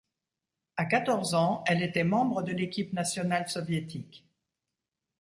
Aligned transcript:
À 0.77 0.85
quatorze 0.85 1.35
ans, 1.35 1.63
elle 1.67 1.83
était 1.83 2.03
membre 2.03 2.41
de 2.41 2.51
l'équipe 2.53 2.91
national 2.91 3.47
soviétique. 3.47 4.25